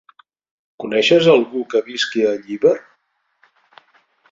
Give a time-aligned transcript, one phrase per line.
[0.83, 2.75] Coneixes algú que visqui a Llíber?